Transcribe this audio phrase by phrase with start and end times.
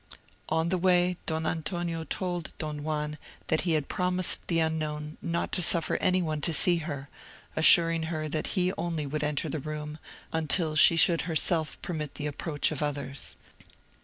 [0.49, 3.19] On the way, Don Antonio told Don Juan
[3.49, 7.07] that he had promised the unknown not to suffer any one to see her;
[7.55, 9.99] assuring her that he only would enter the room,
[10.33, 13.37] until she should herself permit the approach of others.